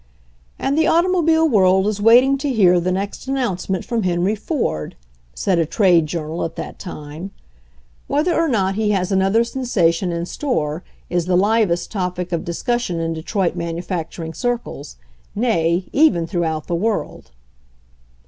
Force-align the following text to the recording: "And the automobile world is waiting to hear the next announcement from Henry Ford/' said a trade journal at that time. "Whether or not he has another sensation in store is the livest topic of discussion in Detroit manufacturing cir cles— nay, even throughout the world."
"And 0.57 0.75
the 0.75 0.87
automobile 0.87 1.47
world 1.47 1.85
is 1.85 2.01
waiting 2.01 2.35
to 2.39 2.51
hear 2.51 2.79
the 2.79 2.91
next 2.91 3.27
announcement 3.27 3.85
from 3.85 4.01
Henry 4.01 4.33
Ford/' 4.35 4.95
said 5.35 5.59
a 5.59 5.65
trade 5.67 6.07
journal 6.07 6.43
at 6.43 6.55
that 6.55 6.79
time. 6.79 7.29
"Whether 8.07 8.33
or 8.33 8.47
not 8.47 8.73
he 8.73 8.89
has 8.97 9.11
another 9.11 9.43
sensation 9.43 10.11
in 10.11 10.25
store 10.25 10.83
is 11.11 11.27
the 11.27 11.37
livest 11.37 11.91
topic 11.91 12.31
of 12.31 12.43
discussion 12.43 12.99
in 12.99 13.13
Detroit 13.13 13.55
manufacturing 13.55 14.33
cir 14.33 14.57
cles— 14.57 14.95
nay, 15.35 15.85
even 15.93 16.25
throughout 16.25 16.65
the 16.65 16.73
world." 16.73 17.29